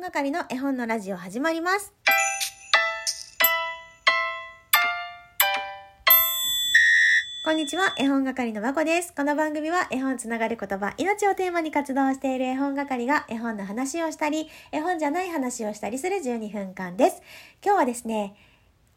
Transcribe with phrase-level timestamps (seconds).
[0.00, 1.92] 本係の絵本のラジオ始まります。
[7.44, 9.12] こんにちは、絵本係のまこです。
[9.14, 17.20] この番組は絵本つながる言葉、命をテーマに活動している絵本係が絵本の話をしたり、絵本じゃない話をしたりする12分間です。
[17.62, 18.34] 今日はですね、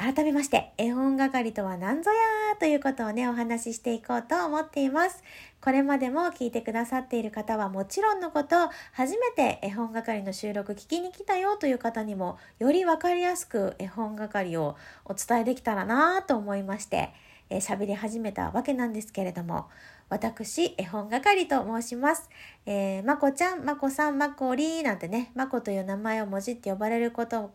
[0.00, 5.22] 改めまして、絵本係とは何ぞやということをね、お話ししていこうと思っています。
[5.60, 8.56] これまでも聞いてくださっている方はもちろんのこと、
[8.94, 17.12] 初めて絵本係の収録聞きに来たよという方にも、よりわかりやすく絵本係をお伝えできたらなと思いまして、
[17.50, 19.68] えー喋り始めたわけなんですけれども、
[20.08, 22.30] 私、絵本係と申します。
[22.64, 27.52] えーまこちゃん、まこさん、まこりーなんてね、まこという名前をもじって呼ばれること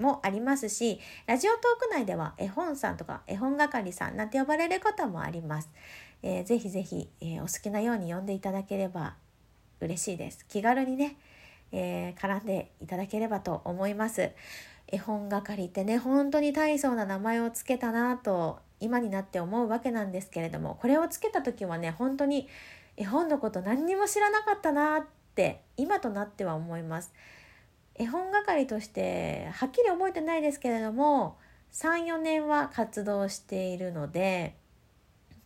[0.00, 5.70] もありますし、ラジオトーク内では絵本さんとか絵本係さんなんて呼ばれることもあります。
[6.22, 9.14] えーぜひぜひ、えーお好きなように呼んでいただければ
[9.80, 10.44] 嬉しいです。
[10.48, 11.16] 気軽にね、
[11.72, 14.30] えー絡んでいただければと思います。
[14.88, 22.48] 絵本係ってね、本当に大層な名前をつけたなと今になって思うわけなんですけれども、これをつけた時はね、本当に
[22.96, 25.02] 絵本のこと何にも知らなかったなっ
[25.34, 27.12] て今となっては思います。
[28.00, 31.36] 絵本係としてはっきり覚えてないですけれども
[31.72, 34.56] 34年は活動しているので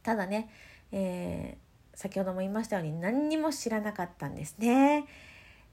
[0.02, 0.48] ただね、
[0.92, 5.06] えー先ほども言いましたように何にも知らなかったんですね。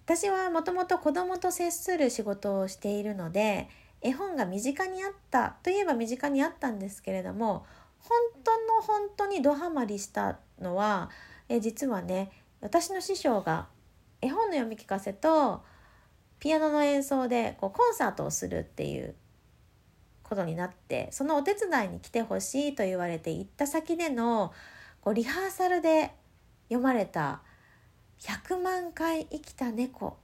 [0.06, 3.70] 私はもともと子供と接する仕事をしているので
[4.02, 7.66] 絵本が身近にあったといえば身近にあったんですけれども
[8.00, 11.12] 本当の本当にドハマりしたのは
[11.50, 13.68] え実はね私の師匠が
[14.22, 15.62] 絵本の読み聞かせと
[16.42, 19.14] ピアノの演奏でこうコンサートをするっていう
[20.24, 24.52] ことになってそのお手伝いに来てほしいと言われて行った先での
[25.02, 26.12] こうリハーサルで
[26.70, 27.42] 読まれた
[28.20, 30.18] 「100万回生きた猫」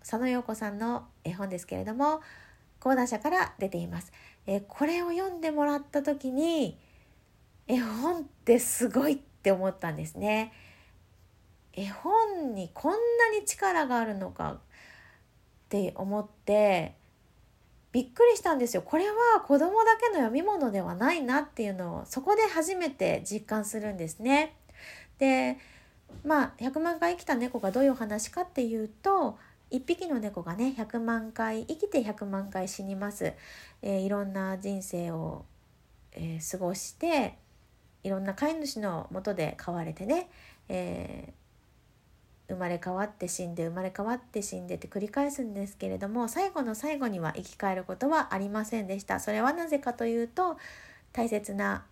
[0.00, 2.20] 佐野陽子さんの絵本ですけれども
[2.78, 4.12] 講談社から出ています。
[4.46, 6.78] えこれを読んでもらった時に
[7.66, 10.52] 絵本ってすごいって思ったんですね。
[11.72, 12.98] 絵本にこんな
[13.36, 14.60] に力があるのか
[15.66, 16.94] って思って
[17.92, 18.82] びっくりしたんですよ。
[18.82, 24.54] これは子供だけの読み物ではないなっていうのをそこで初めて実感するんですね。
[25.18, 25.58] で
[26.24, 29.38] まあ100万回生きた猫がどういうお話かっていうと
[29.72, 33.32] 1匹の猫がね100万回生きて100万回死にます。
[33.82, 35.44] えーいろんな人生を、
[36.12, 37.38] えー過ごして
[38.04, 40.30] いろんな飼い主のもとで飼われてね、
[40.68, 41.45] えー
[42.48, 49.18] 生まれ変わって死んで生まれ変わって死んでって繰り返すんですけれども最後の最後には生き返ることはありませんでした。
[49.20, 50.56] それはなぜかというと
[51.12, 51.84] 大切な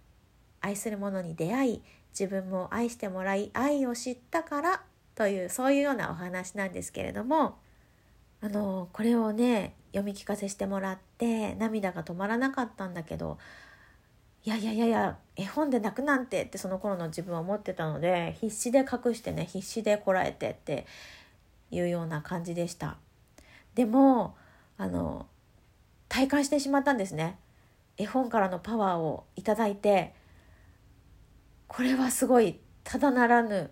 [0.61, 1.83] 愛する者に出会い
[2.19, 4.83] 自分も愛してもらい愛を知ったから
[5.15, 7.59] というそういうようなお話なんですけれども
[8.41, 13.39] あのこれをね読み聞かせしてもらって涙が止まらなかったんだけど
[14.45, 20.87] いやいやいやいや絵本で泣くなんてってその頃の自分は思ってたので必死で隠してね必死でこらえてって
[21.71, 22.99] いうような感じでした。
[23.75, 24.37] でも
[24.77, 25.27] あの
[26.09, 27.39] 体感してしまったんですね。
[27.97, 30.13] 絵本からのパワーをいただいて
[31.67, 33.71] これはすごいただならぬ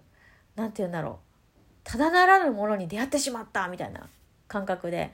[0.56, 1.16] なんて言うんだろう
[1.84, 4.08] ただならぬものに出会ってしまったみたいな
[4.48, 5.12] 感覚で、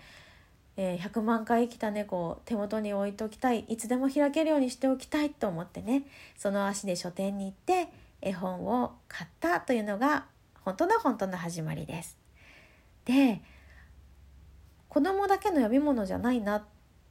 [0.80, 6.04] えー100万回生きた猫を手元に置いておきたいいつでも開けるようにしておきたいと思ってね
[6.36, 7.88] その足で書店に行って
[8.22, 10.26] 絵本を買ったというのが
[10.64, 12.16] 本当の本当の始まりです。
[13.04, 13.42] で
[14.88, 16.64] 子供だけの読み物じゃないな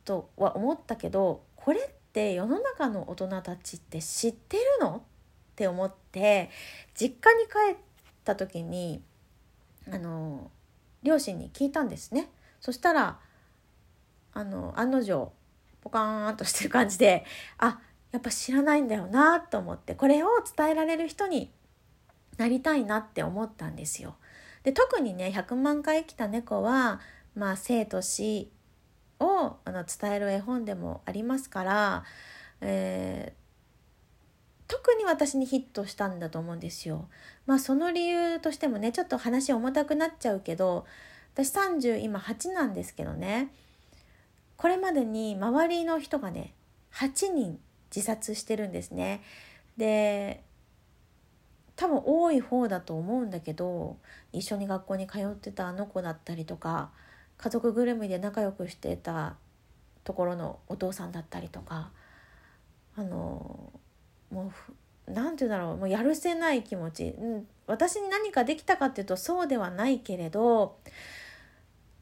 [0.06, 4.98] とは思ったけどこれって世の中の大人たちって知ってるの？
[4.98, 5.02] っ
[5.58, 6.50] て思って
[6.96, 7.76] 実家に帰っ
[8.24, 9.02] た時に
[9.92, 10.52] あの
[11.04, 12.30] 両親に聞いたんですね。
[12.62, 13.20] そしたら
[14.38, 15.32] あの案の定
[15.82, 17.26] ポカーンとしてる感じで
[17.58, 17.80] あ
[18.12, 21.52] やっぱ知らないんだよなと思ってこれを伝えられる人に
[22.38, 24.16] なりたいなって思ったんですよ。
[24.64, 27.00] で特にね100万回生きた猫は、
[27.36, 28.52] まあ、生と死
[29.20, 32.04] をあの伝える絵本でもありますから、
[32.62, 33.48] えー
[34.68, 37.08] 特に私にヒットしたんだと思うんですよ。
[37.46, 40.86] まあその理由としてもねちょっと話重たくなっちゃうけど
[41.34, 43.54] 私30今8なんですけどね
[44.58, 46.54] これまでに周りの人がね
[46.94, 47.60] 8人
[47.96, 49.22] 自殺してるんですね。
[49.78, 50.44] で
[51.76, 53.98] 多分多い方だと思うんだけど
[54.34, 56.90] 一緒に学校に通ってたあの子だったりとか
[57.38, 59.36] 家族ぐるみで仲良くしてた
[60.04, 61.92] ところのお父さんだったりとか
[62.96, 63.72] あの
[64.32, 64.74] もうふ
[65.12, 70.78] なんて言うんだろうもうやるせない気持ち、うん、私に何かできたかっていうとそうではないけれど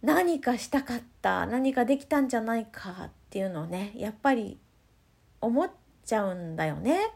[0.05, 4.59] 何かしたかった何かできたんじゃないかっていうのをねやっぱり
[5.41, 5.69] 思っ
[6.05, 7.11] ちゃうんだよね。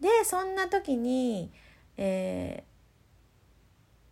[0.00, 1.52] でそんな時に、
[1.96, 2.64] え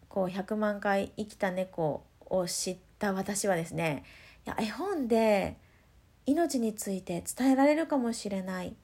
[0.02, 4.04] ー、こう100万回生きた猫を知った私はですね
[4.46, 5.56] いや絵本で
[6.26, 8.76] 命について伝えられるかもしれない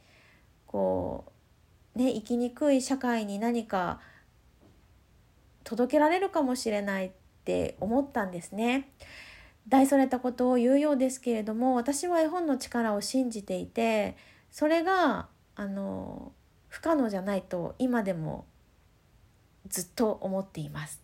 [0.67, 1.27] こ
[1.95, 4.01] うね生きにくい社会に何か
[5.63, 7.11] 届けられるかもしれないっ
[7.43, 8.89] って思ったんですね。
[9.69, 14.17] 大それたことを言うようですけれども私は絵本の力を信じていて
[14.51, 16.33] それがあの
[16.69, 18.45] 不可能じゃないと今でも
[19.69, 21.01] ずっと思っています。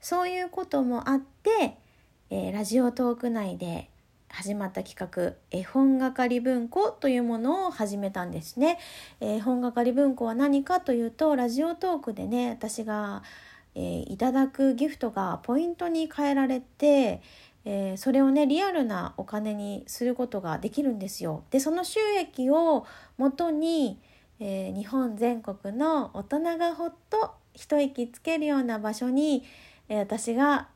[0.00, 1.78] そういうこともあって、
[2.30, 3.88] えー、ラジオトーク内で
[4.28, 8.78] 始まった企画絵本係文庫というものを始めたんですね。
[9.20, 13.22] 絵本係文庫は何かというとラジオトークでね私が、
[13.74, 17.22] えー、いただくギフトがポイントに変えられて、
[17.64, 21.44] えー、それをねリアルなお金にすることができるんですよ。
[21.50, 22.86] でその収益を
[23.18, 23.98] もとに、
[24.40, 29.44] えー、日本全国の大人がほっと一息つけるような場所に、
[29.88, 30.68] え私が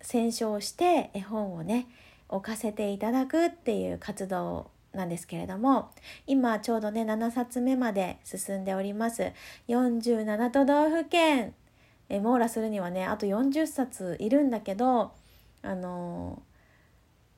[0.00, 1.88] 選書して絵本をね
[2.28, 5.90] 置かせていただくっていう活動なんですけれども
[6.26, 9.32] 今ちょうどね7冊目まで進んでおります
[9.68, 11.54] 47都道府県
[12.08, 15.12] え網羅するにはねあと40冊いるんだけど
[15.62, 16.42] あの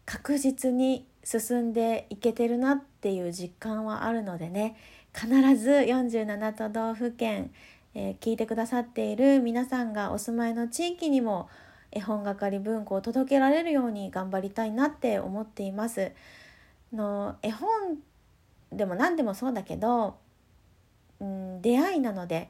[0.05, 4.77] 確実に進んでいけてるなっていう実感はあるのでね
[5.15, 7.51] 必ず47都道府県、
[7.95, 11.49] えー、聞いてくださっている皆さんがお住まいの地域にも
[11.91, 16.13] 絵本係文庫を届けられるように頑張りたいなって思っています。
[16.93, 17.99] の絵本
[18.73, 20.17] でも何でもそうだけど、
[21.21, 22.49] うん、出会いなので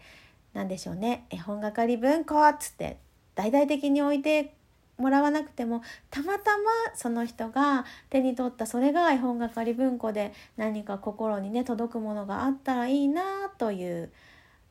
[0.55, 2.99] 何でしょうね絵本係文庫っつって
[3.35, 4.55] 大々的に置いて
[4.99, 6.65] もらわなくてもたまたま
[6.95, 14.11] その人が手に取ったそれが絵本係文庫で何か心にね届くものがあったらいいなという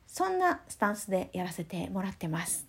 [0.06, 2.66] そんなスタンスでやらせてもらってます。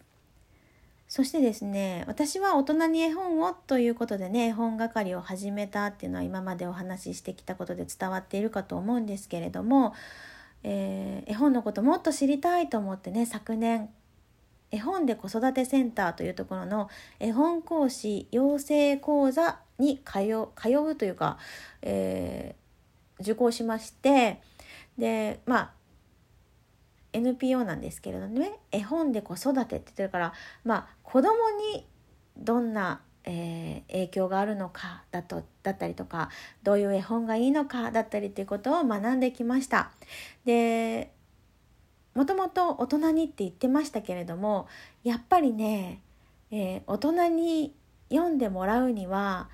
[1.09, 9.95] そしてですね私は大人に絵本をということでね絵本係を始めたっていうのは今までお話ししてきたことで伝わっているかと思うんですけれども、
[10.63, 13.89] えー、絵本のこともっと知りたいと思ってね昨年
[14.71, 16.89] 絵本で子育てセンターというところの
[17.19, 21.37] 絵本講師養成講座に通うというか、
[21.81, 24.41] えー、受講しまして
[24.97, 25.71] でまあ
[27.13, 30.33] NPO なんですけれどね絵本で子育てって言ってるから
[30.63, 31.33] まあ子供
[31.73, 31.87] に
[32.37, 33.01] どんな、
[33.31, 36.29] えー、影響があるのかだとだったりとか
[36.63, 39.91] どういう絵本がいいのかだったりっていうことを学んできました。
[40.45, 41.11] で
[42.15, 44.67] もともと大人にって言ってましたけれども
[45.03, 46.01] やっぱりね、
[46.49, 47.75] えー、大人に
[48.09, 49.47] 読んでもらうには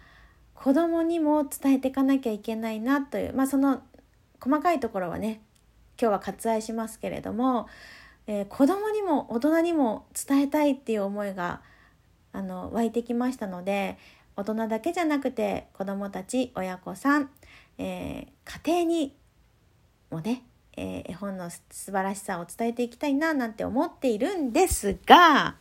[0.53, 3.81] 子供にも伝えていかなきゃいけないなというまあその
[4.39, 5.41] 細かいところはね
[5.99, 7.67] 今日は割愛しますけれども、
[8.25, 11.61] えー、子供にも大人にも伝えたいっていう思いが
[12.35, 13.97] あの湧いてきましたので
[14.35, 17.29] 大人だけじゃなくて子供たち親子さん、
[17.77, 19.15] えー、家庭に
[20.11, 20.43] もね、
[20.75, 25.55] えー、絵本の素晴らしさを伝えていきたいななんて思っているんですが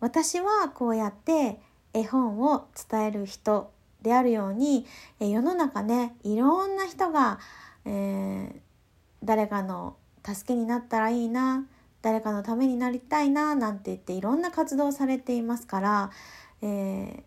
[0.00, 1.60] 私はこうやって
[1.92, 3.70] 絵本を伝える人
[4.02, 4.86] であるように
[5.20, 7.38] 世の中ねいろんな人が、
[7.84, 8.52] えー、
[9.22, 11.64] 誰かの助けになったらいいな
[12.02, 16.10] 誰かのためになりたいななんて言っていろんな活動をされていますから、
[16.62, 17.22] えー、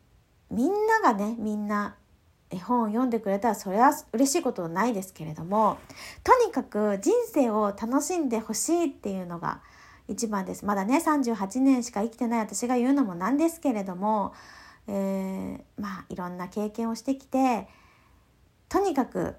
[0.52, 1.96] みんながねみんな
[2.50, 5.78] 絵本を読んでくれたらそれは嬉しいことないですけれども
[6.24, 9.62] とにかく人生を楽しんでほしいっていうのが
[10.10, 10.66] 一番です。
[10.66, 14.34] まだね38年しか生きてない私が言うのもなんですけれども、
[14.88, 17.68] えー、まあいろんな経験をしてきて
[18.70, 19.36] とにかく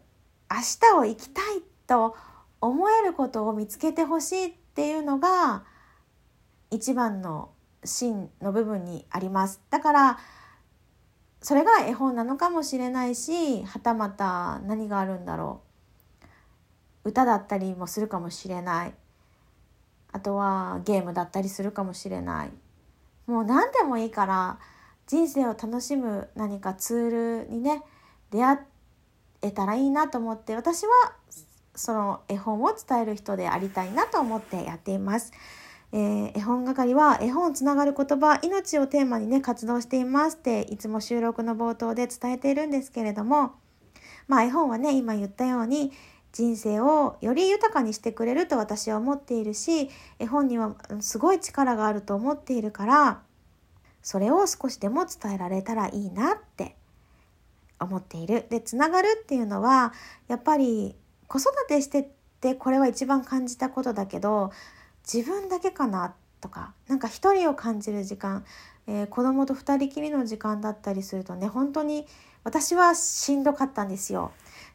[0.50, 2.16] 明日を生きたいと
[2.60, 5.62] 思えることを見つけてほしいってっていうのが
[6.72, 7.50] 一番の
[7.84, 9.60] 芯の部分にあります。
[9.70, 10.18] だから
[11.40, 15.60] それが絵本なのかもしれないしはたまた何があるんだろ
[17.04, 17.10] う。
[17.10, 18.94] 歌だったりもするかもしれない。
[20.10, 22.50] あとはゲームだったりするかもしれない。
[23.28, 24.58] もう何でもいいから
[25.06, 27.84] 人生を楽しむ何かツールにね
[28.32, 28.58] 出会
[29.40, 31.12] えたらいいなと思って私は
[31.74, 35.32] その絵本を伝える人でありたいなと思ってやっています。
[35.92, 43.52] えー、絵本係は絵本つながる言葉命をテーマにね活動していますっていつも収録の冒頭で伝えているんですけれども
[44.26, 45.92] まあ絵本はね今言ったように
[46.32, 49.88] 人生をより豊かにしてくれると私は思っているし
[50.18, 53.20] 絵本にはすごい力があると思っているから
[54.02, 56.74] それを少しでも伝えられたらいいなって
[57.80, 58.46] 思っている。
[58.50, 59.92] で、つながるっていうのは、
[60.28, 60.94] やっぱり
[61.34, 62.06] 子育てしてっ
[62.40, 64.52] てこれは一番感じたことだけど、
[65.12, 68.44] 自分だけかなとか、なんか一人を感じる時間、
[68.86, 72.06] えー、子供と二人きりの時間だったりするとね、本当に
[72.44, 74.30] 私はしんどかったんですよ。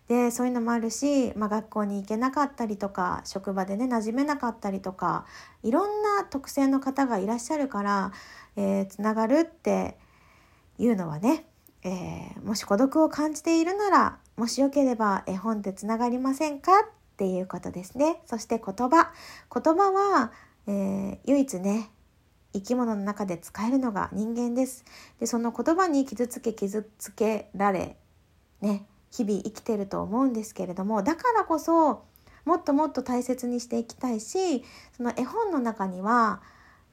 [0.10, 5.28] でそういうのもあるし、まあ、学校に行けなかったりとか職場でね馴染めなかったりとか
[5.62, 8.12] いろんな特性の方がいらっしゃるから、
[8.56, 10.00] えー、つながるって
[10.80, 11.46] いうのはね、
[11.84, 16.72] えー、もし孤独を感じているならもしよければ絵本ってつながりませんか？
[16.72, 16.86] っ
[17.18, 18.22] ていうことですね。
[18.26, 19.12] そして言葉
[19.54, 20.32] 言葉は、
[20.66, 21.90] えー、唯一ね
[22.54, 24.86] 生き物の中で使えるのが人間です。
[25.20, 27.98] でその言葉に傷つけ傷つけられ
[28.62, 32.06] ね日々生きてると思うんですけれどもだからこそ
[32.46, 34.64] もっともっと大切にしていきたいし
[34.96, 36.42] その絵本の中には、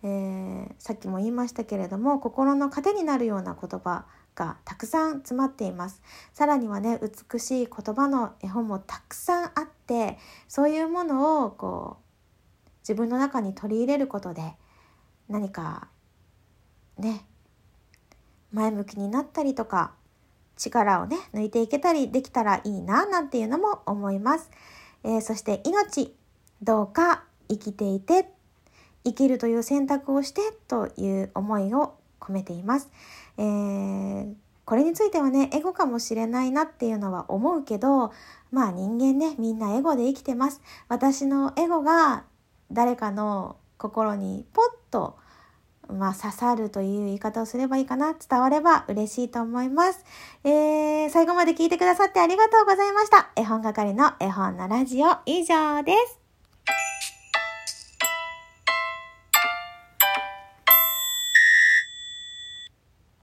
[0.02, 4.04] えー、さっきも言いましたけれども心の糧になるような言葉
[4.36, 6.00] がたくさん詰まっています。
[6.32, 7.00] さらにはね
[7.32, 14.52] 美しい言葉の絵本もたくさんあってそういうものをこう自分の中に取り入れることで
[15.28, 15.88] 何か
[16.98, 17.24] ね
[18.52, 19.92] 前向きになったりとか
[20.56, 24.50] 力をね抜いていけたりできたらいいななんていうのも思います、
[25.02, 26.14] えー、そして命
[26.62, 28.28] どうか生きていて
[29.04, 32.90] 生きるという選択をしてという思いを込めています、
[33.38, 38.12] えー、これについてはねエゴかもしれないなっていうのは思うけど
[38.50, 42.24] まあ人間ねみんなエゴで生きてます私のエゴが
[42.72, 45.18] 誰かの心にポッと
[45.88, 50.04] まあ、刺さるという言い方をすればいいかな伝われば嬉しいと思います。
[50.44, 53.30] えー、最後まで聞いてくださってありがとうございました。
[53.36, 56.25] 絵本係の絵本のラジオ以上です。